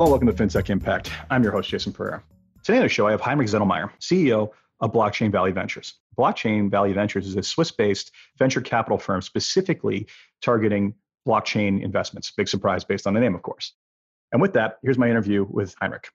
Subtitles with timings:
[0.00, 1.12] Hello, welcome to FinTech Impact.
[1.28, 2.22] I'm your host, Jason Pereira.
[2.64, 4.48] Today on the show, I have Heinrich Zetlmayer, CEO
[4.80, 5.92] of Blockchain Valley Ventures.
[6.18, 10.06] Blockchain Valley Ventures is a Swiss based venture capital firm specifically
[10.40, 10.94] targeting
[11.28, 12.32] blockchain investments.
[12.34, 13.74] Big surprise based on the name, of course.
[14.32, 16.08] And with that, here's my interview with Heinrich.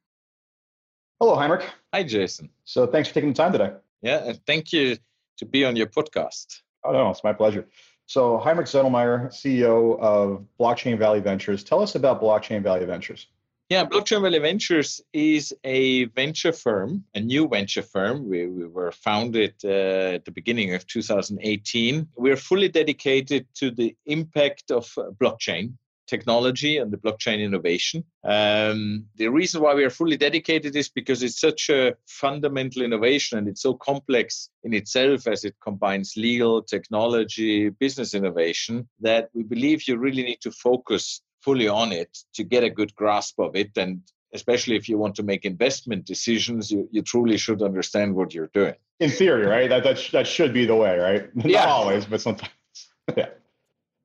[1.20, 1.70] Hello, Heinrich.
[1.94, 2.50] Hi, Jason.
[2.64, 3.74] So thanks for taking the time today.
[4.02, 4.98] Yeah, and thank you
[5.38, 6.62] to be on your podcast.
[6.84, 7.68] Oh, no, it's my pleasure.
[8.08, 11.64] So, Heinrich Zetlmayer, CEO of Blockchain Valley Ventures.
[11.64, 13.28] Tell us about Blockchain Valley Ventures.
[13.68, 18.30] Yeah, Blockchain Valley Ventures is a venture firm, a new venture firm.
[18.30, 22.08] We, we were founded uh, at the beginning of 2018.
[22.16, 25.74] We're fully dedicated to the impact of uh, blockchain
[26.08, 28.04] technology and the blockchain innovation.
[28.24, 33.38] Um, the reason why we are fully dedicated is because it's such a fundamental innovation
[33.38, 39.42] and it's so complex in itself as it combines legal, technology, business innovation that we
[39.44, 43.56] believe you really need to focus fully on it to get a good grasp of
[43.56, 43.72] it.
[43.78, 44.02] And
[44.34, 48.52] especially if you want to make investment decisions, you, you truly should understand what you're
[48.54, 48.76] doing.
[49.00, 49.70] In theory, right?
[49.70, 51.30] That, that, that should be the way, right?
[51.46, 51.66] Yeah.
[51.66, 52.52] Not always, but sometimes.
[53.16, 53.30] yeah.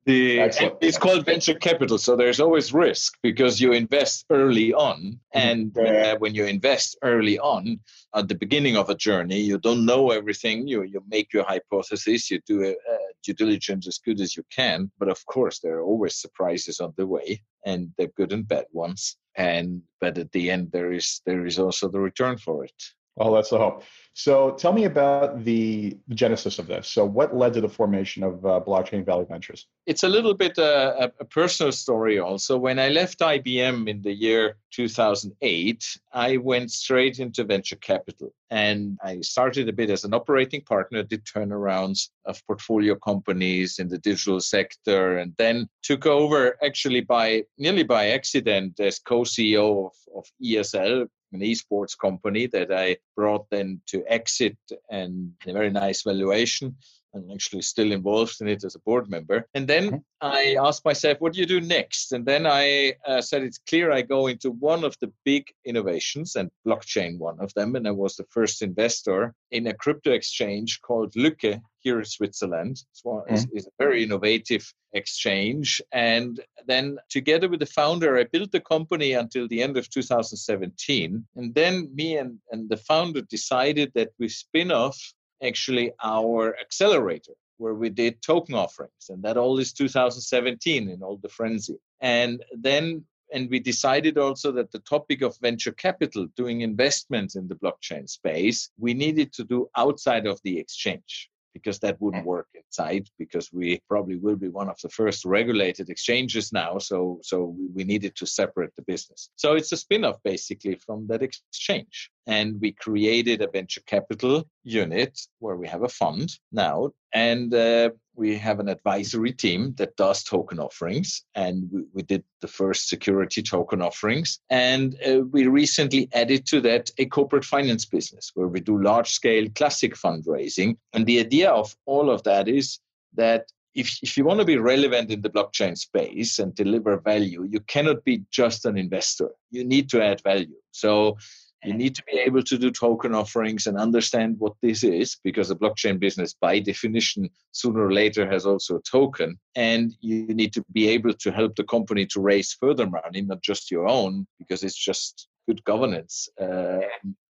[0.05, 0.39] The,
[0.81, 5.47] it's called venture capital, so there's always risk because you invest early on, mm-hmm.
[5.47, 7.79] and uh, when you invest early on
[8.15, 10.67] at the beginning of a journey, you don't know everything.
[10.67, 14.43] You you make your hypothesis, you do a, a due diligence as good as you
[14.53, 18.47] can, but of course there are always surprises on the way, and they're good and
[18.47, 19.17] bad ones.
[19.35, 22.83] And but at the end, there is there is also the return for it.
[23.15, 23.83] Well, that's the hope.
[24.13, 26.87] So tell me about the genesis of this.
[26.87, 29.67] So what led to the formation of uh, Blockchain Valley Ventures?
[29.85, 32.57] It's a little bit uh, a, personal story also.
[32.57, 38.33] When I left IBM in the year 2008, I went straight into venture capital.
[38.49, 43.87] And I started a bit as an operating partner, did turnarounds of portfolio companies in
[43.87, 49.93] the digital sector, and then took over actually by nearly by accident as co-CEO of,
[50.17, 54.57] of ESL, an esports company that I brought then to exit
[54.89, 56.75] and a very nice valuation.
[57.13, 59.47] I'm actually still involved in it as a board member.
[59.53, 59.97] And then mm-hmm.
[60.21, 62.11] I asked myself, what do you do next?
[62.11, 66.35] And then I uh, said, it's clear I go into one of the big innovations
[66.35, 67.75] and blockchain, one of them.
[67.75, 72.83] And I was the first investor in a crypto exchange called Lykke here in Switzerland.
[72.91, 73.45] It's, one, mm-hmm.
[73.53, 75.81] it's, a very innovative exchange.
[75.91, 81.25] And then together with the founder, I built the company until the end of 2017.
[81.35, 87.33] And then me and, and the founder decided that we spin off actually our accelerator
[87.57, 91.77] where we did token offerings and that all is 2017 in all the frenzy.
[91.99, 97.47] And then and we decided also that the topic of venture capital doing investments in
[97.47, 102.47] the blockchain space we needed to do outside of the exchange because that wouldn't work
[102.55, 107.55] inside because we probably will be one of the first regulated exchanges now so so
[107.73, 109.29] we needed to separate the business.
[109.35, 112.09] So it's a spin-off basically from that exchange.
[112.27, 117.89] And we created a venture capital unit where we have a fund now and uh,
[118.15, 122.89] we have an advisory team that does token offerings and we, we did the first
[122.89, 128.47] security token offerings and uh, we recently added to that a corporate finance business where
[128.47, 132.79] we do large scale classic fundraising and the idea of all of that is
[133.13, 137.47] that if, if you want to be relevant in the blockchain space and deliver value,
[137.49, 139.29] you cannot be just an investor.
[139.49, 140.57] You need to add value.
[140.71, 141.17] So
[141.63, 145.51] you need to be able to do token offerings and understand what this is because
[145.51, 149.39] a blockchain business, by definition, sooner or later has also a token.
[149.55, 153.41] And you need to be able to help the company to raise further money, not
[153.41, 156.79] just your own, because it's just good governance uh,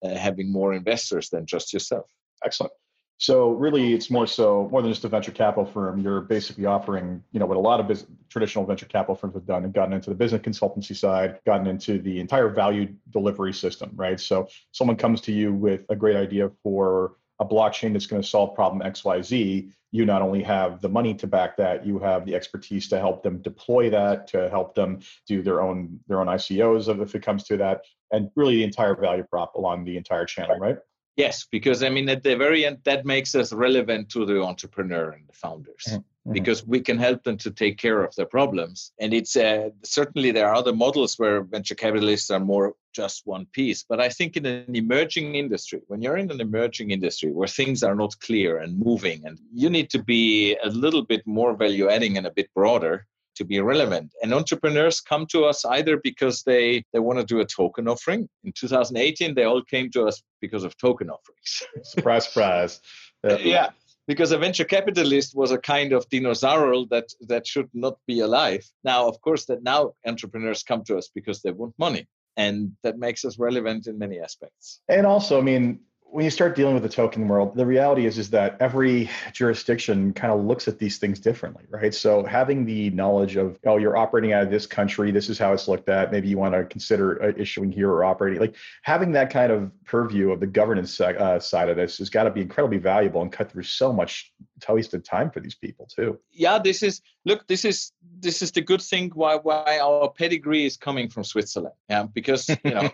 [0.04, 2.06] uh, having more investors than just yourself.
[2.46, 2.74] Excellent.
[3.18, 6.00] So really, it's more so more than just a venture capital firm.
[6.00, 9.46] You're basically offering, you know, what a lot of business, traditional venture capital firms have
[9.46, 13.92] done and gotten into the business consultancy side, gotten into the entire value delivery system,
[13.96, 14.20] right?
[14.20, 18.28] So someone comes to you with a great idea for a blockchain that's going to
[18.28, 19.72] solve problem X, Y, Z.
[19.92, 23.24] You not only have the money to back that, you have the expertise to help
[23.24, 27.44] them deploy that, to help them do their own their own ICOs if it comes
[27.46, 27.82] to that,
[28.12, 30.78] and really the entire value prop along the entire channel, right?
[31.16, 35.12] Yes, because I mean, at the very end, that makes us relevant to the entrepreneur
[35.12, 36.34] and the founders mm-hmm.
[36.34, 38.92] because we can help them to take care of their problems.
[39.00, 43.46] And it's uh, certainly there are other models where venture capitalists are more just one
[43.54, 43.86] piece.
[43.88, 47.84] But I think in an emerging industry, when you're in an emerging industry where things
[47.84, 51.90] are not clear and moving, and you need to be a little bit more value
[51.90, 54.14] adding and a bit broader, to be relevant.
[54.22, 58.30] And entrepreneurs come to us either because they, they want to do a token offering.
[58.44, 61.64] In 2018, they all came to us because of token offerings.
[61.84, 62.80] surprise, surprise.
[63.24, 63.46] Uh, yeah.
[63.46, 63.70] yeah.
[64.06, 68.70] Because a venture capitalist was a kind of dinosaur that, that should not be alive.
[68.84, 72.98] Now, of course, that now entrepreneurs come to us because they want money And that
[72.98, 74.82] makes us relevant in many aspects.
[74.90, 75.80] And also, I mean,
[76.14, 80.14] when you start dealing with the token world, the reality is is that every jurisdiction
[80.14, 81.92] kind of looks at these things differently, right?
[81.92, 85.54] So having the knowledge of oh, you're operating out of this country, this is how
[85.54, 86.12] it's looked at.
[86.12, 88.40] Maybe you want to consider uh, issuing here or operating.
[88.40, 92.26] Like having that kind of purview of the governance uh, side of this has got
[92.26, 94.32] to be incredibly valuable and cut through so much
[94.70, 96.20] wasted time for these people too.
[96.32, 97.48] Yeah, this is look.
[97.48, 101.74] This is this is the good thing why why our pedigree is coming from Switzerland.
[101.90, 102.92] Yeah, because you know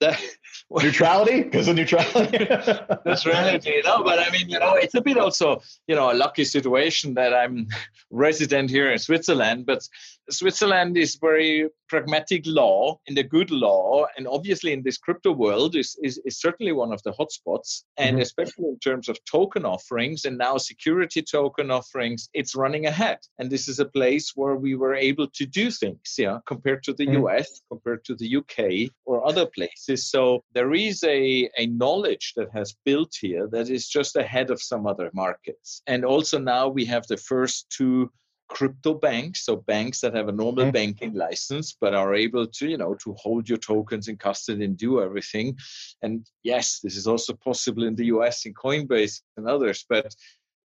[0.00, 0.18] the,
[0.70, 2.38] neutrality because of neutrality.
[3.06, 4.02] neutrality, know.
[4.02, 7.34] but I mean, you know, it's a bit also you know a lucky situation that
[7.34, 7.68] I'm
[8.10, 9.88] resident here in Switzerland, but
[10.30, 15.76] Switzerland is very pragmatic law and a good law, and obviously in this crypto world
[15.76, 18.22] is, is, is certainly one of the hotspots, and mm-hmm.
[18.22, 23.18] especially in terms of token offerings and now security token offerings, it's running ahead.
[23.38, 26.92] And this is a place where we were able to do things, yeah, compared to
[26.92, 27.26] the mm-hmm.
[27.26, 30.10] US, compared to the UK or other places.
[30.10, 34.60] So there is a, a knowledge that has built here that is just ahead of
[34.60, 35.82] some other markets.
[35.86, 38.10] And also now we have the first two
[38.48, 40.72] crypto banks so banks that have a normal mm-hmm.
[40.72, 44.76] banking license but are able to you know to hold your tokens in custody and
[44.76, 45.56] do everything
[46.02, 50.14] and yes this is also possible in the us in coinbase and others but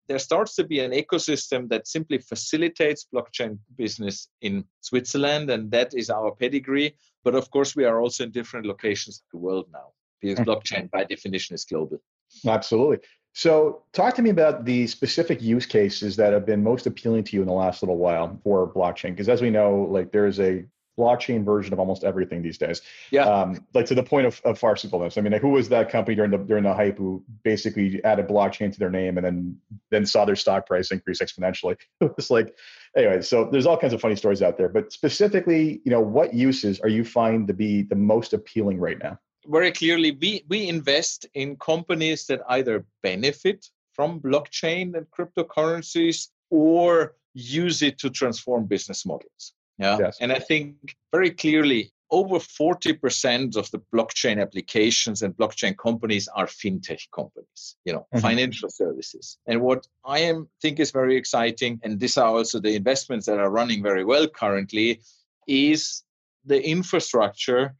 [0.07, 5.93] there starts to be an ecosystem that simply facilitates blockchain business in switzerland and that
[5.93, 9.65] is our pedigree but of course we are also in different locations of the world
[9.71, 9.89] now
[10.19, 10.49] because mm-hmm.
[10.49, 11.99] blockchain by definition is global
[12.47, 12.97] absolutely
[13.37, 17.35] so, talk to me about the specific use cases that have been most appealing to
[17.35, 19.11] you in the last little while for blockchain.
[19.11, 20.65] Because as we know, like there is a
[20.97, 22.81] blockchain version of almost everything these days.
[23.11, 23.25] Yeah.
[23.25, 25.19] Um, like to the point of, of farcicalness.
[25.19, 28.27] I mean, like who was that company during the during the hype who basically added
[28.27, 29.57] blockchain to their name and then
[29.91, 31.77] then saw their stock price increase exponentially?
[32.01, 32.57] It was like,
[32.95, 33.21] anyway.
[33.21, 34.69] So there's all kinds of funny stories out there.
[34.69, 38.97] But specifically, you know, what uses are you find to be the most appealing right
[38.97, 39.19] now?
[39.47, 47.15] Very clearly we, we invest in companies that either benefit from blockchain and cryptocurrencies or
[47.33, 49.53] use it to transform business models.
[49.77, 49.97] Yeah.
[49.99, 50.17] Yes.
[50.21, 56.45] And I think very clearly over 40% of the blockchain applications and blockchain companies are
[56.45, 58.19] fintech companies, you know, mm-hmm.
[58.19, 59.37] financial services.
[59.45, 63.39] And what I am think is very exciting, and these are also the investments that
[63.39, 65.01] are running very well currently,
[65.47, 66.03] is
[66.45, 67.75] the infrastructure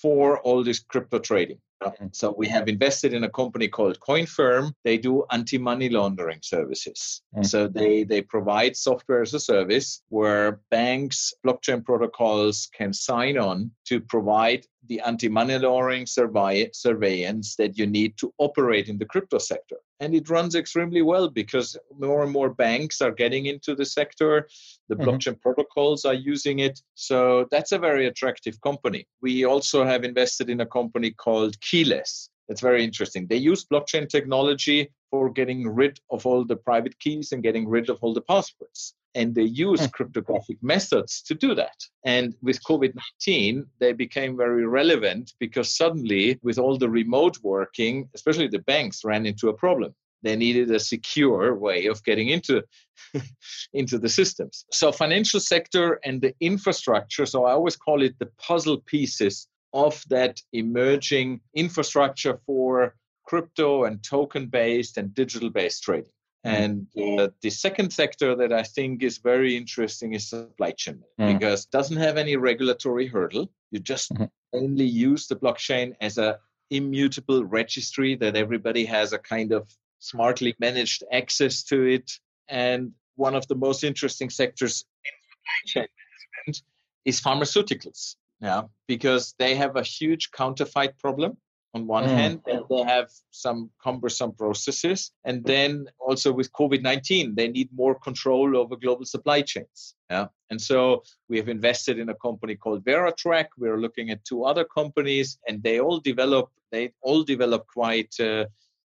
[0.00, 1.60] for all this crypto trading.
[2.12, 4.72] So we have invested in a company called CoinFirm.
[4.84, 7.22] They do anti-money laundering services.
[7.34, 7.44] Mm-hmm.
[7.44, 13.70] So they they provide software as a service where banks, blockchain protocols can sign on
[13.86, 19.38] to provide the anti-money laundering survey, surveillance that you need to operate in the crypto
[19.38, 19.76] sector.
[20.00, 24.48] And it runs extremely well because more and more banks are getting into the sector.
[24.88, 25.08] The mm-hmm.
[25.08, 26.80] blockchain protocols are using it.
[26.94, 29.06] So that's a very attractive company.
[29.20, 32.30] We also have invested in a company called Keyless.
[32.48, 33.26] That's very interesting.
[33.26, 37.90] They use blockchain technology for getting rid of all the private keys and getting rid
[37.90, 39.86] of all the passwords and they use hmm.
[39.86, 41.76] cryptographic methods to do that.
[42.04, 42.94] And with COVID
[43.26, 49.04] 19, they became very relevant because suddenly, with all the remote working, especially the banks
[49.04, 49.94] ran into a problem.
[50.22, 52.64] They needed a secure way of getting into,
[53.72, 54.64] into the systems.
[54.72, 60.02] So, financial sector and the infrastructure, so I always call it the puzzle pieces of
[60.08, 66.10] that emerging infrastructure for crypto and token based and digital based trading.
[66.46, 66.86] Mm.
[66.96, 71.32] And uh, the second sector that I think is very interesting is supply chain mm.
[71.32, 73.50] because it doesn't have any regulatory hurdle.
[73.70, 74.24] You just mm-hmm.
[74.52, 76.38] only use the blockchain as a
[76.70, 79.68] immutable registry that everybody has a kind of
[79.98, 82.12] smartly managed access to it.
[82.48, 85.88] And one of the most interesting sectors in supply chain
[86.46, 86.62] management
[87.04, 88.16] is pharmaceuticals.
[88.40, 91.36] Yeah, because they have a huge counterfeit problem
[91.78, 92.18] on one mm.
[92.20, 95.70] hand and they have some cumbersome processes and then
[96.06, 100.26] also with covid-19 they need more control over global supply chains yeah?
[100.50, 103.46] And so we have invested in a company called Veratrak.
[103.58, 108.44] We're looking at two other companies and they all develop they all develop quite uh,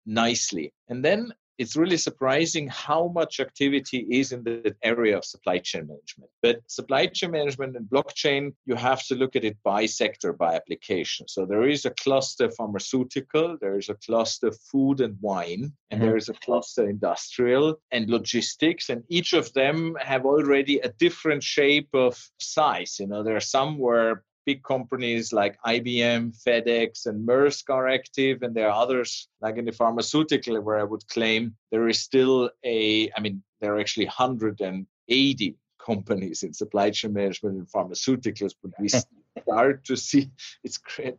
[0.07, 0.73] nicely.
[0.89, 5.87] And then it's really surprising how much activity is in the area of supply chain
[5.87, 6.31] management.
[6.43, 10.55] But supply chain management and blockchain, you have to look at it by sector, by
[10.55, 11.29] application.
[11.29, 16.07] So there is a cluster pharmaceutical, there is a cluster food and wine, and mm-hmm.
[16.07, 18.91] there is a cluster industrial and logistics.
[18.91, 22.99] And each of them have already a different shape of size.
[23.01, 28.43] You know, there are some where big companies like IBM, FedEx, and Maersk are active,
[28.43, 32.51] and there are others like in the pharmaceutical where I would claim there is still
[32.65, 38.71] a, I mean, there are actually 180 companies in supply chain management and pharmaceuticals, but
[38.79, 38.89] we
[39.43, 40.31] start to see
[40.63, 41.17] it's great.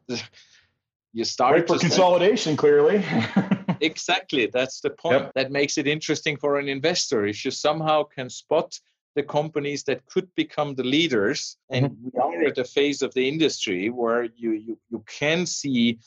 [1.13, 3.03] You start Great for consolidation, clearly.
[3.81, 4.47] exactly.
[4.53, 5.23] That's the point.
[5.23, 5.31] Yep.
[5.35, 7.25] That makes it interesting for an investor.
[7.25, 8.79] If you somehow can spot
[9.17, 12.09] the companies that could become the leaders, and mm-hmm.
[12.13, 15.97] we are at a phase of the industry where you, you, you can see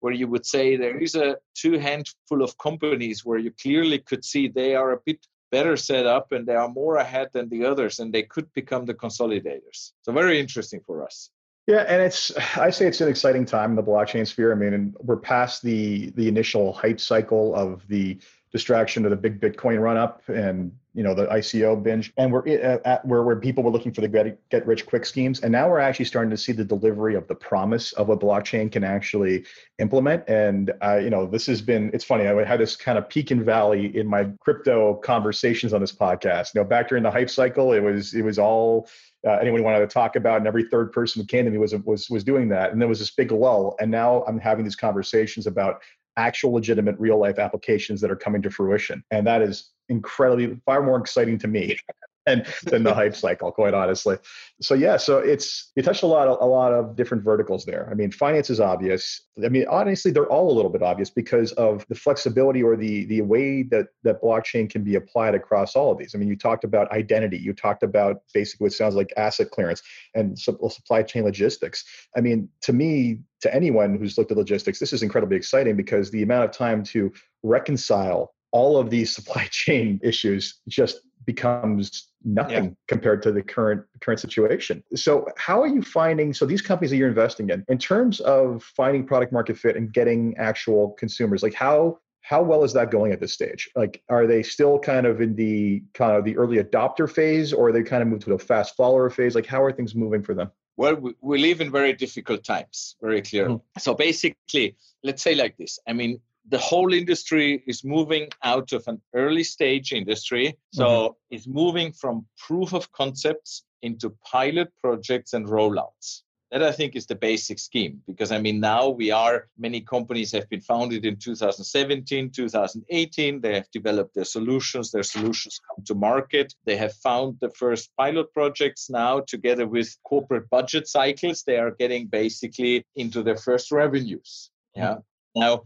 [0.00, 4.22] where you would say there is a two handful of companies where you clearly could
[4.22, 7.64] see they are a bit better set up and they are more ahead than the
[7.64, 9.92] others and they could become the consolidators.
[10.02, 11.30] So very interesting for us.
[11.66, 14.52] Yeah, and it's I say it's an exciting time in the blockchain sphere.
[14.52, 18.18] I mean, and we're past the the initial hype cycle of the
[18.52, 22.44] distraction of the big Bitcoin run up and you know the ICO binge, and we're
[22.48, 25.70] at where where people were looking for the get, get rich quick schemes, and now
[25.70, 29.46] we're actually starting to see the delivery of the promise of what blockchain can actually
[29.78, 30.24] implement.
[30.26, 33.30] And uh, you know this has been it's funny I had this kind of peak
[33.30, 36.52] and valley in my crypto conversations on this podcast.
[36.52, 38.88] You know, back during the hype cycle, it was it was all
[39.24, 41.76] uh, anyone wanted to talk about, and every third person who came to me was
[41.84, 42.72] was was doing that.
[42.72, 45.80] And there was this big lull, and now I'm having these conversations about
[46.16, 50.82] actual legitimate real life applications that are coming to fruition, and that is incredibly far
[50.82, 51.78] more exciting to me
[52.28, 54.16] than, than the hype cycle, quite honestly.
[54.60, 57.88] So yeah, so it's you touched a lot of, a lot of different verticals there.
[57.90, 59.22] I mean, finance is obvious.
[59.42, 63.06] I mean, honestly, they're all a little bit obvious because of the flexibility or the
[63.06, 66.14] the way that that blockchain can be applied across all of these.
[66.14, 69.82] I mean, you talked about identity, you talked about basically what sounds like asset clearance
[70.14, 71.84] and supply chain logistics.
[72.16, 76.10] I mean, to me, to anyone who's looked at logistics, this is incredibly exciting because
[76.10, 82.64] the amount of time to reconcile all of these supply chain issues just becomes nothing
[82.64, 82.70] yeah.
[82.86, 84.82] compared to the current current situation.
[84.94, 88.62] So how are you finding so these companies that you're investing in in terms of
[88.62, 93.12] finding product market fit and getting actual consumers like how how well is that going
[93.12, 93.70] at this stage?
[93.76, 97.68] Like are they still kind of in the kind of the early adopter phase or
[97.68, 99.34] are they kind of moved to a fast follower phase?
[99.34, 100.50] Like how are things moving for them?
[100.78, 103.54] Well, we, we live in very difficult times, very clearly.
[103.54, 103.80] Mm-hmm.
[103.80, 105.78] So basically, let's say like this.
[105.88, 110.56] I mean, the whole industry is moving out of an early stage industry.
[110.72, 111.34] So mm-hmm.
[111.34, 116.22] it's moving from proof of concepts into pilot projects and rollouts.
[116.50, 120.32] That I think is the basic scheme because I mean, now we are, many companies
[120.32, 123.40] have been founded in 2017, 2018.
[123.42, 126.54] They have developed their solutions, their solutions come to market.
[126.64, 131.42] They have found the first pilot projects now together with corporate budget cycles.
[131.42, 134.50] They are getting basically into their first revenues.
[134.74, 134.92] Yeah.
[134.92, 135.40] Mm-hmm.
[135.40, 135.62] Now,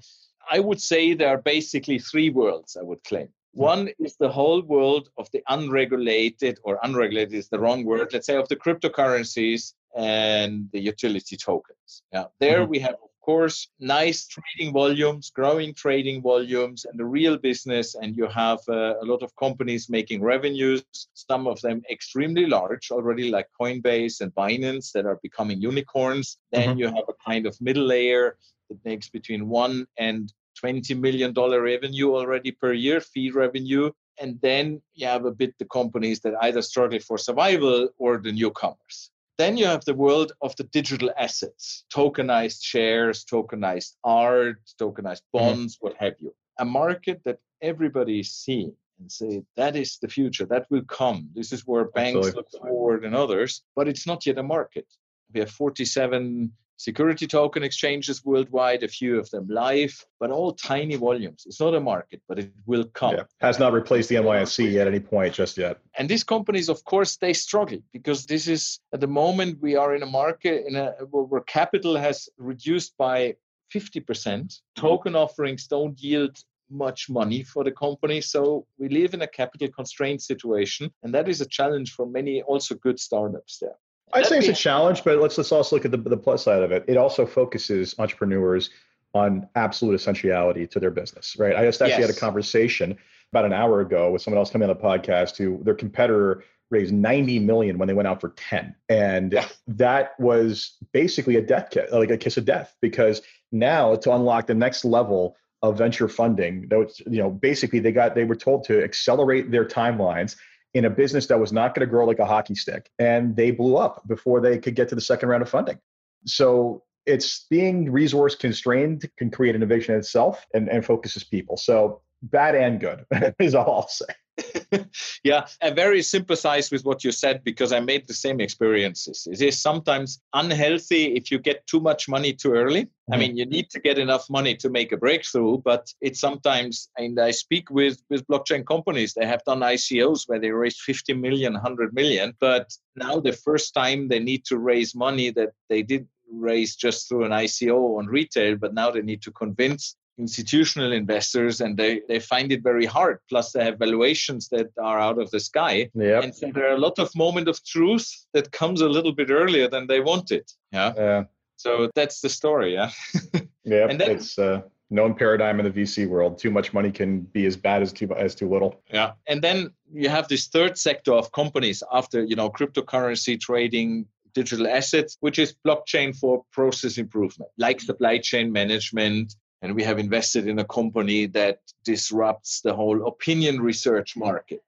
[0.51, 3.29] I would say there are basically three worlds, I would claim.
[3.55, 3.61] Hmm.
[3.61, 8.27] One is the whole world of the unregulated, or unregulated is the wrong word, let's
[8.27, 12.03] say of the cryptocurrencies and the utility tokens.
[12.13, 12.71] Yeah, there mm-hmm.
[12.71, 17.95] we have, of course, nice trading volumes, growing trading volumes, and the real business.
[17.95, 20.83] And you have uh, a lot of companies making revenues,
[21.13, 26.39] some of them extremely large already, like Coinbase and Binance, that are becoming unicorns.
[26.51, 26.79] Then mm-hmm.
[26.79, 28.39] you have a kind of middle layer
[28.73, 33.91] that makes between one and 20 million dollar revenue already per year, fee revenue.
[34.21, 38.33] And then you have a bit the companies that either struggle for survival or the
[38.33, 39.11] newcomers.
[39.39, 45.39] Then you have the world of the digital assets, tokenized shares, tokenized art, tokenized mm-hmm.
[45.39, 45.87] bonds, mm-hmm.
[45.87, 46.35] what have you.
[46.59, 51.29] A market that everybody is seeing and say that is the future, that will come.
[51.35, 52.39] This is where banks Absolutely.
[52.39, 54.87] look forward and others, but it's not yet a market.
[55.33, 56.53] We have 47
[56.83, 61.45] security token exchanges worldwide, a few of them live, but all tiny volumes.
[61.47, 63.15] It's not a market, but it will come.
[63.15, 63.25] Yeah.
[63.41, 65.79] Has not replaced the NYSE at any point just yet.
[65.97, 69.95] And these companies, of course, they struggle because this is at the moment we are
[69.95, 73.37] in a market in a where capital has reduced by
[73.73, 74.61] 50%.
[74.75, 76.37] Token offerings don't yield
[76.69, 78.21] much money for the company.
[78.21, 80.93] So we live in a capital constraint situation.
[81.03, 83.79] And that is a challenge for many also good startups there.
[84.13, 86.63] I'd say it's a challenge, but let's let's also look at the, the plus side
[86.63, 86.85] of it.
[86.87, 88.71] It also focuses entrepreneurs
[89.15, 91.55] on absolute essentiality to their business, right?
[91.55, 92.09] I just actually yes.
[92.09, 92.97] had a conversation
[93.33, 96.93] about an hour ago with someone else coming on the podcast who their competitor raised
[96.93, 99.47] 90 million when they went out for 10 and yeah.
[99.69, 103.21] that was basically a death kiss like a kiss of death because
[103.53, 107.93] now to unlock the next level of venture funding that was, you know basically they
[107.93, 110.37] got they were told to accelerate their timelines
[110.75, 112.91] in a business that was not going to grow like a hockey stick.
[112.99, 115.79] And they blew up before they could get to the second round of funding.
[116.25, 121.57] So it's being resource constrained can create innovation in itself and, and focuses people.
[121.57, 123.05] So bad and good
[123.39, 124.07] is all I'll say.
[125.25, 129.29] yeah, I very sympathize with what you said because I made the same experiences.
[129.31, 132.85] It is sometimes unhealthy if you get too much money too early.
[132.85, 133.15] Mm-hmm.
[133.15, 136.89] I mean, you need to get enough money to make a breakthrough, but it's sometimes,
[136.97, 141.15] and I speak with, with blockchain companies, they have done ICOs where they raised 50
[141.15, 145.83] million, 100 million, but now the first time they need to raise money that they
[145.83, 150.93] did raise just through an ICO on retail, but now they need to convince institutional
[150.93, 153.19] investors and they, they find it very hard.
[153.29, 155.91] Plus they have valuations that are out of the sky.
[155.95, 156.25] Yep.
[156.25, 159.31] and so there are a lot of moment of truth that comes a little bit
[159.31, 160.93] earlier than they wanted yeah?
[160.97, 161.25] Yeah.
[161.57, 162.91] So that's the story yeah?
[163.65, 166.39] Yeah and then, it's uh known paradigm in the vc world.
[166.39, 168.83] Too much money can be as bad as too as too little.
[168.93, 169.13] Yeah.
[169.27, 174.67] And then you have this third sector of companies after you know cryptocurrency trading digital
[174.67, 180.47] assets, which is blockchain for process improvement, like supply chain management, and we have invested
[180.49, 184.65] in a company that disrupts the whole opinion research market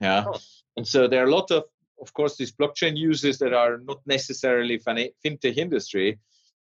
[0.00, 0.38] yeah oh.
[0.76, 1.64] and so there are a lot of
[2.00, 6.18] of course these blockchain users that are not necessarily fintech industry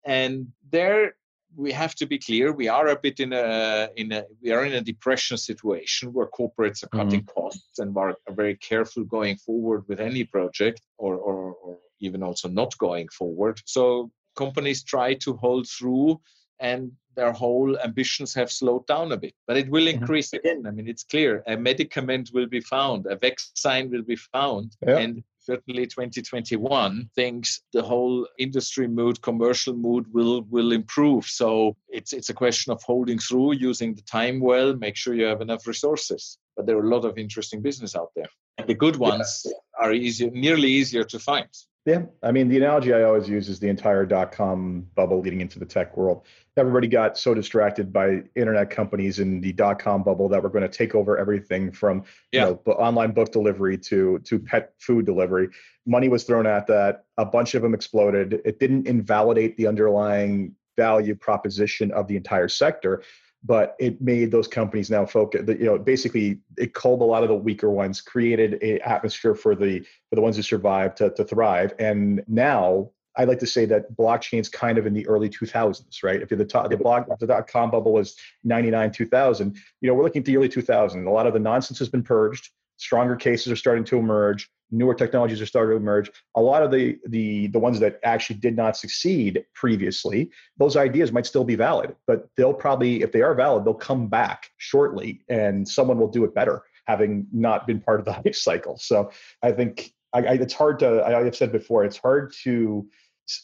[0.06, 1.16] and there
[1.56, 4.66] we have to be clear we are a bit in a in a we are
[4.66, 7.40] in a depression situation where corporates are cutting mm-hmm.
[7.42, 12.22] costs and are, are, very careful going forward with any project or, or or even
[12.22, 16.20] also not going forward so companies try to hold through
[16.60, 19.34] and their whole ambitions have slowed down a bit.
[19.48, 20.02] But it will mm-hmm.
[20.02, 20.66] increase again.
[20.66, 25.00] I mean, it's clear a medicament will be found, a vaccine will be found, yeah.
[25.00, 31.26] and certainly 2021 thinks the whole industry mood, commercial mood will will improve.
[31.26, 35.26] So it's it's a question of holding through, using the time well, make sure you
[35.26, 36.38] have enough resources.
[36.56, 38.30] But there are a lot of interesting business out there.
[38.58, 39.52] And the good ones yeah.
[39.84, 41.50] are easier, nearly easier to find.
[41.88, 45.40] Yeah, I mean, the analogy I always use is the entire dot com bubble leading
[45.40, 46.26] into the tech world.
[46.58, 50.70] Everybody got so distracted by internet companies in the dot com bubble that we're going
[50.70, 52.04] to take over everything from
[52.34, 52.50] yeah.
[52.50, 55.48] you know, online book delivery to to pet food delivery.
[55.86, 57.06] Money was thrown at that.
[57.18, 58.42] A bunch of them exploded.
[58.44, 63.02] It didn't invalidate the underlying value proposition of the entire sector
[63.44, 67.30] but it made those companies now focus you know basically it culled a lot of
[67.30, 69.80] the weaker ones created an atmosphere for the
[70.10, 73.98] for the ones who survived to, to thrive and now I like to say that
[73.98, 76.22] blockchain's kind of in the early 2000s, right?
[76.22, 79.56] If you're the top, the block, the dot com bubble was 99, 2000.
[79.82, 81.06] You know, we're looking at the early 2000s.
[81.06, 82.52] A lot of the nonsense has been purged.
[82.78, 86.12] Stronger cases are starting to emerge newer technologies are starting to emerge.
[86.36, 91.12] A lot of the the the ones that actually did not succeed previously those ideas
[91.12, 95.22] might still be valid but they'll probably if they are valid they'll come back shortly
[95.30, 98.78] and someone will do it better having not been part of the hype cycle.
[98.78, 99.12] So
[99.44, 102.88] i think I, I, it's hard to I, have said before it's hard to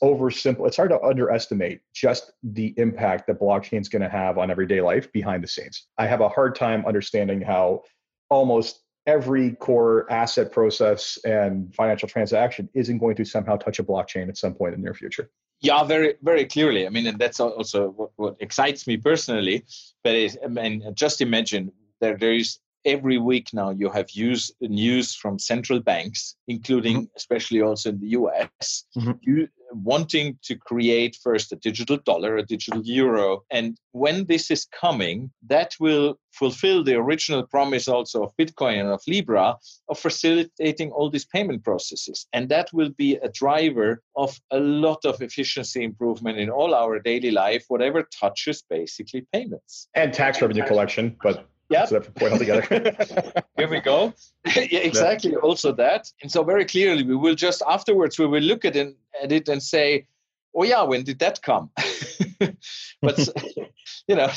[0.01, 4.49] oversimple it's hard to underestimate just the impact that blockchain is going to have on
[4.49, 5.87] everyday life behind the scenes.
[5.97, 7.83] I have a hard time understanding how
[8.29, 14.29] almost every core asset process and financial transaction isn't going to somehow touch a blockchain
[14.29, 15.29] at some point in the near future.
[15.61, 16.85] Yeah, very, very clearly.
[16.85, 19.65] I mean, and that's also what, what excites me personally.
[20.03, 24.51] But is, I mean, just imagine that there is every week now you have use,
[24.59, 27.15] news from central banks, including mm-hmm.
[27.15, 29.43] especially also in the US, mm-hmm.
[29.73, 33.43] Wanting to create first a digital dollar, a digital euro.
[33.49, 38.89] And when this is coming, that will fulfill the original promise also of Bitcoin and
[38.89, 39.55] of Libra
[39.89, 42.27] of facilitating all these payment processes.
[42.33, 46.99] And that will be a driver of a lot of efficiency improvement in all our
[46.99, 49.87] daily life, whatever touches basically payments.
[49.93, 51.85] And tax revenue collection, but yeah.
[51.85, 52.61] So that point altogether.
[53.57, 54.13] Here we go.
[54.55, 55.31] yeah, exactly.
[55.31, 55.37] Yeah.
[55.37, 56.11] Also that.
[56.21, 59.49] And so very clearly we will just afterwards we will look at it, at it
[59.49, 60.07] and say,
[60.55, 61.71] oh yeah, when did that come?
[63.01, 63.17] but
[64.07, 64.29] you know,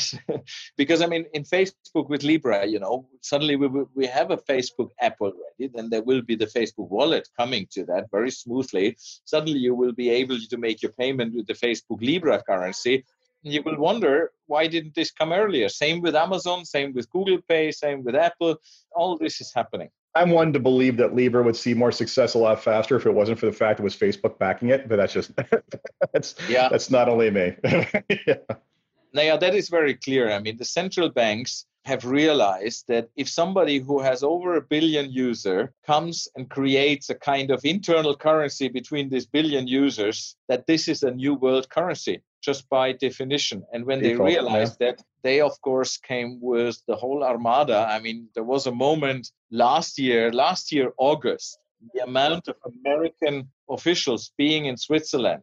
[0.77, 4.91] because I mean, in Facebook with Libra, you know, suddenly we we have a Facebook
[5.01, 5.69] app already.
[5.75, 8.97] Then there will be the Facebook wallet coming to that very smoothly.
[9.25, 13.05] Suddenly you will be able to make your payment with the Facebook Libra currency
[13.53, 15.69] you will wonder why didn't this come earlier?
[15.69, 18.57] Same with amazon same with google pay same with apple.
[18.93, 19.91] All this is happening.
[20.15, 23.13] I'm one to believe that libra would see more success a lot faster if it
[23.13, 25.33] wasn't for the fact it was facebook backing it but that's just
[26.13, 26.69] that's yeah.
[26.69, 27.55] that's not only me.
[27.65, 28.35] Yeah.
[29.13, 30.31] now yeah, that is very clear.
[30.31, 35.09] I mean the central banks have realized that if somebody who has over a billion
[35.13, 40.89] user comes and creates a kind of internal currency between these billion users that this
[40.89, 43.59] is a new world currency just by definition.
[43.73, 44.93] And when Default, they realized yeah.
[44.93, 47.79] that, they of course came with the whole armada.
[47.97, 51.59] I mean, there was a moment last year, last year, August,
[51.95, 53.35] the amount of American
[53.69, 55.43] officials being in Switzerland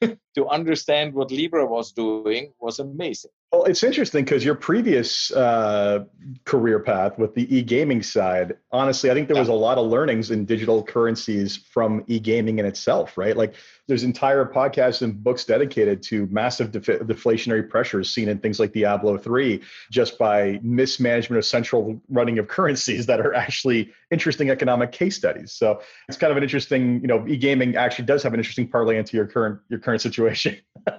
[0.00, 3.30] to understand what Libra was doing was amazing.
[3.52, 6.04] Well, it's interesting because your previous uh,
[6.44, 10.30] career path with the e-gaming side, honestly, I think there was a lot of learnings
[10.30, 13.36] in digital currencies from e-gaming in itself, right?
[13.36, 13.54] Like
[13.86, 18.72] there's entire podcasts and books dedicated to massive def- deflationary pressures seen in things like
[18.72, 24.92] Diablo 3 just by mismanagement of central running of currencies that are actually interesting economic
[24.92, 25.52] case studies.
[25.52, 27.24] So it's kind of an interesting, you know,
[27.56, 30.56] e-gaming actually does have an interesting parlay into your current your current situation.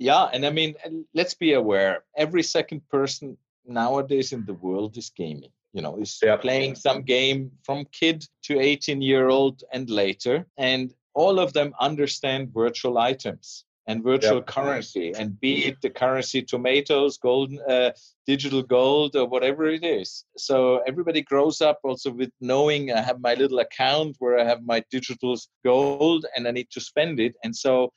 [0.00, 0.76] Yeah, and I mean,
[1.12, 2.04] let's be aware.
[2.16, 3.36] Every second person
[3.66, 5.50] nowadays in the world is gaming.
[5.72, 6.40] You know, is yep.
[6.40, 11.74] playing some game from kid to 18 year old and later, and all of them
[11.80, 14.46] understand virtual items and virtual yep.
[14.46, 17.90] currency, and be it the currency tomatoes, golden, uh,
[18.26, 20.24] digital gold, or whatever it is.
[20.36, 24.62] So everybody grows up also with knowing I have my little account where I have
[24.64, 27.90] my digital gold and I need to spend it, and so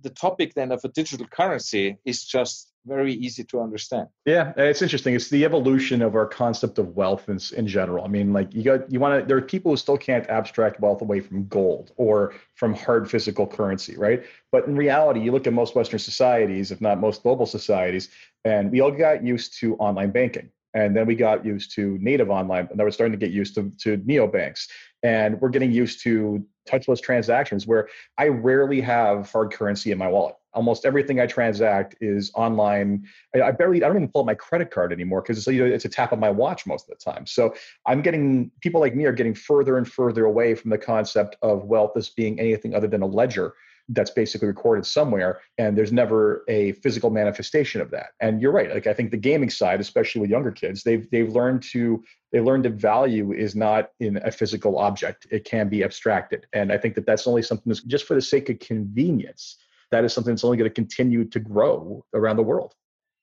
[0.00, 4.08] the topic then of a digital currency is just very easy to understand.
[4.24, 5.14] Yeah, it's interesting.
[5.14, 8.04] It's the evolution of our concept of wealth in, in general.
[8.04, 9.26] I mean, like you got you want to.
[9.26, 13.46] There are people who still can't abstract wealth away from gold or from hard physical
[13.46, 14.24] currency, right?
[14.50, 18.08] But in reality, you look at most Western societies, if not most global societies,
[18.44, 20.50] and we all got used to online banking.
[20.74, 23.54] And then we got used to native online, and then we're starting to get used
[23.54, 24.68] to, to neobanks.
[25.02, 30.08] And we're getting used to touchless transactions where I rarely have hard currency in my
[30.08, 30.34] wallet.
[30.54, 33.06] Almost everything I transact is online.
[33.34, 35.72] I, barely, I don't even pull up my credit card anymore because it's, you know,
[35.74, 37.26] it's a tap on my watch most of the time.
[37.26, 37.54] So
[37.86, 41.64] I'm getting, people like me are getting further and further away from the concept of
[41.64, 43.54] wealth as being anything other than a ledger
[43.90, 48.72] that's basically recorded somewhere and there's never a physical manifestation of that and you're right
[48.72, 52.40] like i think the gaming side especially with younger kids they've they've learned to they
[52.40, 56.76] learned that value is not in a physical object it can be abstracted and i
[56.76, 59.56] think that that's only something that's just for the sake of convenience
[59.90, 62.74] that is something that's only going to continue to grow around the world.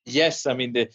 [0.04, 0.88] Yes i mean the,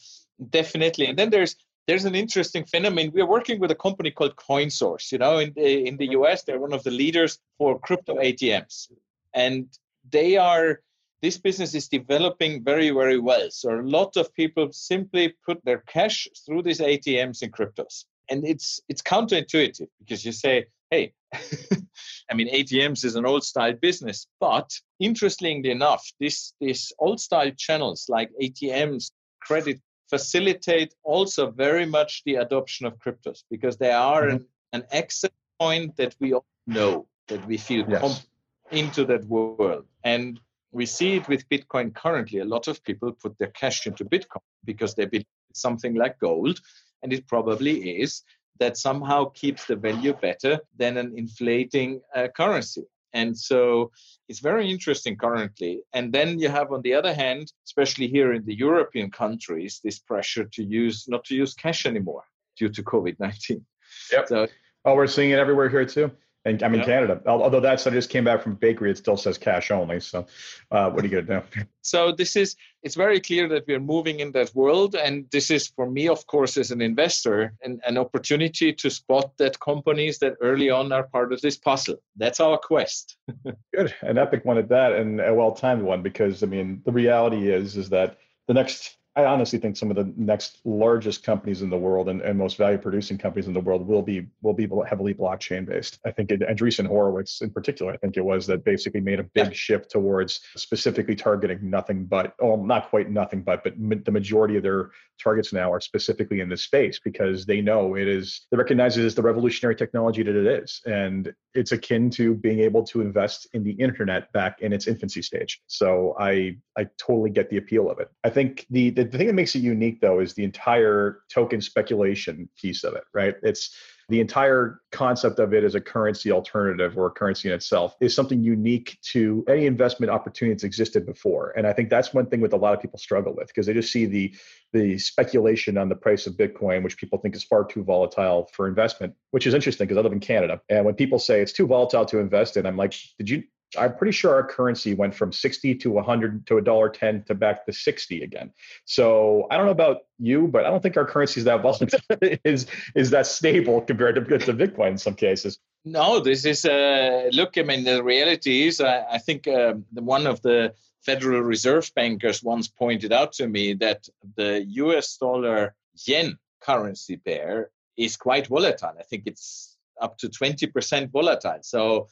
[0.49, 1.07] definitely.
[1.07, 1.55] And then there's
[1.87, 3.11] there's an interesting phenomenon.
[3.13, 5.11] We're working with a company called CoinSource.
[5.11, 8.87] You know, in the in the US, they're one of the leaders for crypto ATMs
[9.33, 9.67] and
[10.09, 10.81] they are
[11.21, 13.49] this business is developing very very well.
[13.51, 18.05] So a lot of people simply put their cash through these atms in cryptos.
[18.29, 21.13] And it's it's counterintuitive because you say hey
[22.29, 27.51] i mean atms is an old style business but interestingly enough this this old style
[27.57, 29.11] channels like atms
[29.41, 34.35] credit facilitate also very much the adoption of cryptos because they are mm-hmm.
[34.35, 38.25] an, an access point that we all know that we feel yes
[38.71, 39.85] into that world.
[40.03, 40.39] And
[40.71, 42.39] we see it with Bitcoin currently.
[42.39, 46.19] A lot of people put their cash into Bitcoin because they believe it's something like
[46.19, 46.59] gold,
[47.03, 48.23] and it probably is.
[48.59, 52.83] That somehow keeps the value better than an inflating uh, currency.
[53.13, 53.91] And so
[54.29, 55.81] it's very interesting currently.
[55.93, 59.99] And then you have, on the other hand, especially here in the European countries, this
[59.99, 62.23] pressure to use not to use cash anymore
[62.57, 63.65] due to COVID 19.
[64.11, 64.27] Yep.
[64.27, 64.47] So,
[64.85, 66.11] oh, we're seeing it everywhere here too.
[66.43, 67.21] And I'm in Canada.
[67.27, 69.99] Although that's I just came back from bakery, it still says cash only.
[69.99, 70.25] So,
[70.71, 71.61] uh, what are you gonna do?
[71.81, 75.67] So this is it's very clear that we're moving in that world, and this is
[75.67, 80.33] for me, of course, as an investor, an, an opportunity to spot that companies that
[80.41, 81.97] early on are part of this puzzle.
[82.15, 83.17] That's our quest.
[83.75, 87.51] Good, an epic one at that, and a well-timed one because I mean the reality
[87.51, 91.69] is is that the next I honestly think some of the next largest companies in
[91.69, 94.69] the world and, and most value producing companies in the world will be will be
[94.87, 95.99] heavily blockchain based.
[96.05, 99.23] I think it, Andreessen Horowitz in particular, I think it was that basically made a
[99.23, 99.53] big yeah.
[99.53, 104.55] shift towards specifically targeting nothing but, well, not quite nothing but, but ma- the majority
[104.55, 108.57] of their targets now are specifically in this space because they know it is, they
[108.57, 110.81] recognize it as the revolutionary technology that it is.
[110.85, 115.21] And it's akin to being able to invest in the internet back in its infancy
[115.21, 115.61] stage.
[115.67, 118.09] So I, I totally get the appeal of it.
[118.23, 121.61] I think the, the the, thing that makes it unique though is the entire token
[121.61, 123.35] speculation piece of it, right?
[123.43, 123.75] It's
[124.09, 128.13] the entire concept of it as a currency alternative or a currency in itself is
[128.13, 131.53] something unique to any investment opportunity that's existed before.
[131.55, 133.73] And I think that's one thing with a lot of people struggle with because they
[133.73, 134.35] just see the
[134.73, 138.67] the speculation on the price of Bitcoin, which people think is far too volatile for
[138.67, 140.61] investment, which is interesting because I live in Canada.
[140.67, 143.43] And when people say it's too volatile to invest in, I'm like, did you
[143.77, 147.35] I'm pretty sure our currency went from 60 to 100 to a dollar 10 to
[147.35, 148.51] back to 60 again.
[148.85, 151.99] So I don't know about you, but I don't think our currency is that volatile,
[152.43, 155.59] is is that stable compared to, to Bitcoin in some cases.
[155.85, 157.57] No, this is uh, look.
[157.57, 162.43] I mean, the reality is, I, I think um, one of the Federal Reserve bankers
[162.43, 165.17] once pointed out to me that the U.S.
[165.17, 165.73] dollar
[166.05, 168.93] yen currency pair is quite volatile.
[168.99, 171.59] I think it's up to 20% volatile.
[171.61, 172.07] So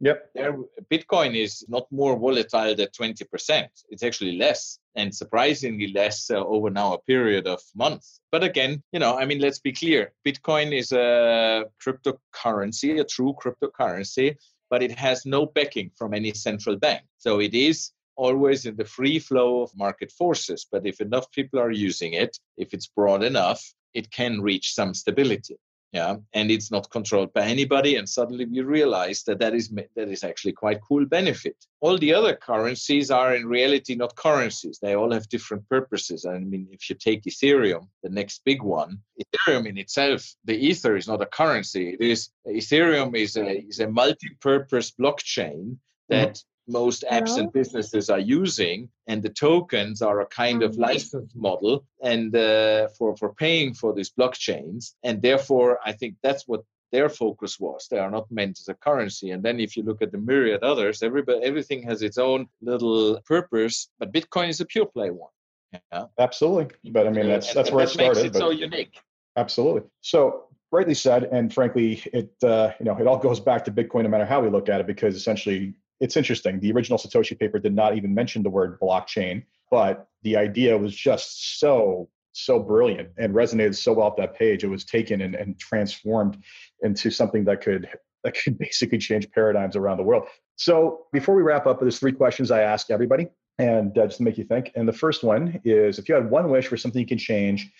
[0.00, 0.30] Yep.
[0.34, 0.58] There,
[0.90, 3.68] Bitcoin is not more volatile than 20%.
[3.90, 8.20] It's actually less and surprisingly less uh, over now a period of months.
[8.32, 13.34] But again, you know, I mean, let's be clear Bitcoin is a cryptocurrency, a true
[13.42, 14.36] cryptocurrency,
[14.68, 17.02] but it has no backing from any central bank.
[17.18, 20.66] So it is always in the free flow of market forces.
[20.70, 24.92] But if enough people are using it, if it's broad enough, it can reach some
[24.92, 25.56] stability
[25.94, 30.08] yeah and it's not controlled by anybody and suddenly we realize that that is that
[30.08, 31.56] is actually quite cool benefit.
[31.80, 34.78] All the other currencies are in reality not currencies.
[34.82, 36.26] They all have different purposes.
[36.26, 40.96] I mean if you take ethereum the next big one ethereum in itself the ether
[40.96, 41.84] is not a currency.
[41.94, 45.76] It is ethereum is a is a multi-purpose blockchain
[46.08, 50.76] that mm-hmm most apps and businesses are using and the tokens are a kind of
[50.76, 56.48] license model and uh, for for paying for these blockchains and therefore i think that's
[56.48, 56.62] what
[56.94, 57.88] their focus was.
[57.90, 60.62] They are not meant as a currency and then if you look at the myriad
[60.62, 65.34] others everybody everything has its own little purpose but bitcoin is a pure play one.
[65.72, 66.04] Yeah.
[66.20, 68.94] Absolutely but i mean that's that's and where that it started makes it so unique.
[69.36, 69.82] Absolutely.
[70.02, 74.04] So rightly said and frankly it uh, you know it all goes back to bitcoin
[74.04, 76.60] no matter how we look at it because essentially it's interesting.
[76.60, 80.94] The original Satoshi paper did not even mention the word blockchain, but the idea was
[80.94, 84.64] just so so brilliant and resonated so well off that page.
[84.64, 86.42] It was taken and, and transformed
[86.82, 87.88] into something that could
[88.22, 90.28] that could basically change paradigms around the world.
[90.56, 94.24] So before we wrap up, there's three questions I ask everybody, and uh, just to
[94.24, 94.72] make you think.
[94.74, 97.72] And the first one is, if you had one wish for something you can change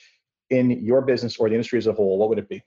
[0.49, 2.63] in your business or the industry as a whole, what would it be?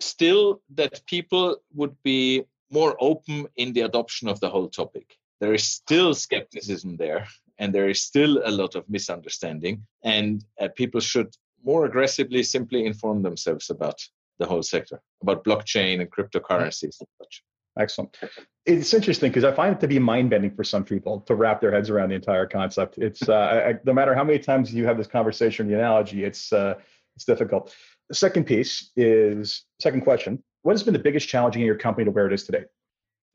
[0.00, 5.16] Still, that people would be more open in the adoption of the whole topic.
[5.40, 7.26] There is still skepticism there,
[7.58, 12.86] and there is still a lot of misunderstanding, and uh, people should more aggressively simply
[12.86, 14.00] inform themselves about
[14.38, 17.42] the whole sector, about blockchain and cryptocurrencies and such.
[17.78, 18.16] Excellent.
[18.64, 21.60] It's interesting because I find it to be mind bending for some people to wrap
[21.60, 22.98] their heads around the entire concept.
[22.98, 23.34] It's uh,
[23.68, 26.74] I, no matter how many times you have this conversation, the analogy, it's uh,
[27.16, 27.74] it's difficult.
[28.08, 32.04] The second piece is second question what has been the biggest challenge in your company
[32.04, 32.64] to where it is today?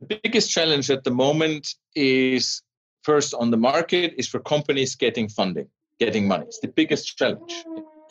[0.02, 2.62] The biggest challenge at the moment is
[3.04, 6.44] first on the market is for companies getting funding, getting money.
[6.44, 7.54] It's the biggest challenge.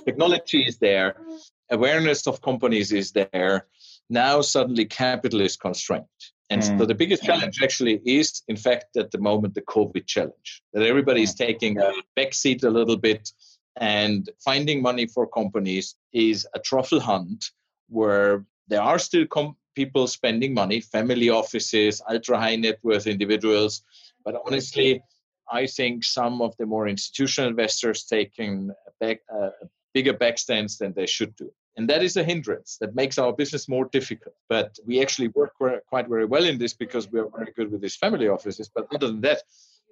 [0.06, 1.16] Technology is there,
[1.70, 3.66] awareness of companies is there.
[4.09, 6.06] Now suddenly capital is constrained.
[6.48, 6.78] And mm.
[6.78, 10.62] so the biggest challenge actually is, in fact, at the moment, the COVID challenge.
[10.72, 13.30] That everybody is taking a backseat a little bit
[13.76, 17.50] and finding money for companies is a truffle hunt
[17.90, 23.83] where there are still com- people spending money, family offices, ultra high net worth individuals.
[24.24, 25.02] But honestly,
[25.50, 29.50] I think some of the more institutional investors taking a, back, a
[29.94, 31.50] bigger backstands than they should do.
[31.76, 34.35] And that is a hindrance that makes our business more difficult.
[34.48, 35.52] But we actually work
[35.88, 38.70] quite very well in this because we are very good with these family offices.
[38.74, 39.42] But other than that,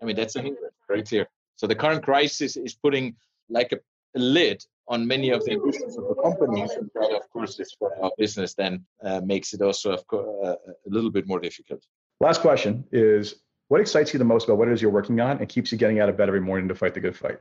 [0.02, 1.26] I mean, that's a hindrance, very clear.
[1.56, 3.16] So the current crisis is putting
[3.48, 3.78] like a,
[4.16, 6.70] a lid on many of the ambitions of the companies.
[6.72, 10.28] And that, of course, is for our business then uh, makes it also of course,
[10.44, 10.54] uh,
[10.86, 11.84] a little bit more difficult.
[12.20, 13.36] Last question is
[13.68, 15.78] what excites you the most about what it is you're working on and keeps you
[15.78, 17.38] getting out of bed every morning to fight the good fight?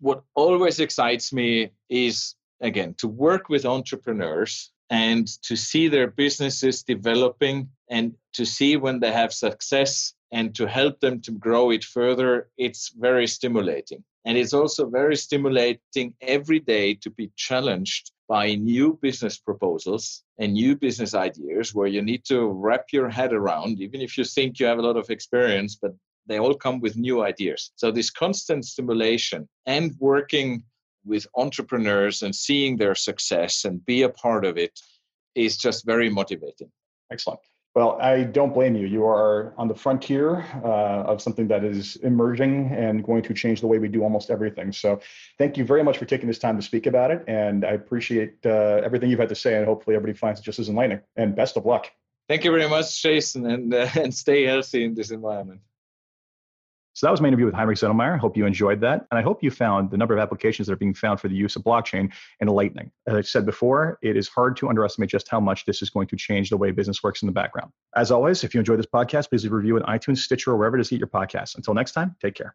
[0.00, 6.82] What always excites me is, again, to work with entrepreneurs and to see their businesses
[6.82, 11.84] developing and to see when they have success and to help them to grow it
[11.84, 12.48] further.
[12.58, 14.02] It's very stimulating.
[14.24, 20.54] And it's also very stimulating every day to be challenged by new business proposals and
[20.54, 24.58] new business ideas where you need to wrap your head around, even if you think
[24.58, 25.92] you have a lot of experience, but
[26.26, 27.70] they all come with new ideas.
[27.76, 30.64] So, this constant stimulation and working
[31.04, 34.80] with entrepreneurs and seeing their success and be a part of it
[35.34, 36.70] is just very motivating.
[37.12, 37.40] Excellent.
[37.74, 38.86] Well, I don't blame you.
[38.86, 43.60] You are on the frontier uh, of something that is emerging and going to change
[43.60, 44.70] the way we do almost everything.
[44.70, 45.00] So,
[45.38, 47.24] thank you very much for taking this time to speak about it.
[47.26, 49.56] And I appreciate uh, everything you've had to say.
[49.56, 51.00] And hopefully, everybody finds it just as enlightening.
[51.16, 51.90] And best of luck.
[52.28, 55.60] Thank you very much, Jason, and, uh, and stay healthy in this environment.
[56.94, 58.18] So that was my interview with Heinrich Zetlmayer.
[58.18, 59.06] Hope you enjoyed that.
[59.10, 61.34] And I hope you found the number of applications that are being found for the
[61.34, 62.90] use of blockchain enlightening.
[63.06, 66.06] As I said before, it is hard to underestimate just how much this is going
[66.08, 67.72] to change the way business works in the background.
[67.96, 70.56] As always, if you enjoyed this podcast, please leave a review in iTunes, Stitcher, or
[70.56, 71.56] wherever you get your podcasts.
[71.56, 72.54] Until next time, take care.